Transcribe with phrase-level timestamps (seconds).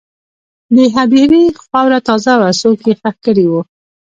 [0.75, 3.61] د هدیرې خاوره تازه وه، څوک یې ښخ کړي وو.